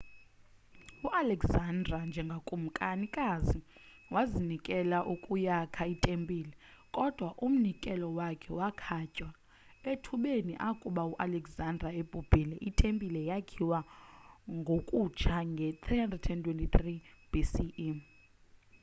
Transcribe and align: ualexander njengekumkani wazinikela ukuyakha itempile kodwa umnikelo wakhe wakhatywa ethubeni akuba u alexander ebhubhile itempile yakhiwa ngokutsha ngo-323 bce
ualexander 1.17 1.99
njengekumkani 2.11 3.07
wazinikela 4.13 4.99
ukuyakha 5.13 5.83
itempile 5.93 6.53
kodwa 6.95 7.29
umnikelo 7.45 8.07
wakhe 8.19 8.49
wakhatywa 8.59 9.29
ethubeni 9.91 10.53
akuba 10.69 11.01
u 11.11 11.13
alexander 11.25 11.91
ebhubhile 12.01 12.55
itempile 12.69 13.21
yakhiwa 13.31 13.79
ngokutsha 14.57 15.35
ngo-323 15.53 16.77
bce 17.31 17.65